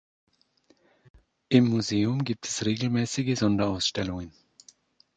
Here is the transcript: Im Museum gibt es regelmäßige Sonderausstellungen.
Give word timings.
Im 1.49 1.67
Museum 1.69 2.23
gibt 2.23 2.47
es 2.47 2.65
regelmäßige 2.65 3.37
Sonderausstellungen. 3.37 4.33